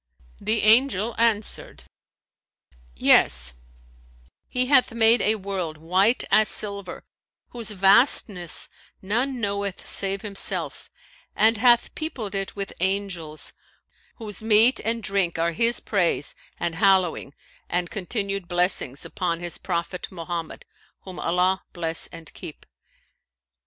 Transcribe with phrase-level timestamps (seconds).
[0.39, 1.83] The Angel answered,
[2.95, 3.53] 'Yes,
[4.47, 7.03] He hath made a world white as silver,
[7.49, 8.67] whose vastness
[9.03, 10.89] none knoweth save Himself,
[11.35, 13.53] and hath peopled it with Angels,
[14.15, 17.35] whose meat and drink are His praise and hallowing
[17.69, 20.65] and continual blessings upon His Prophet Mohammed
[21.01, 22.65] (whom Allah bless and keep!).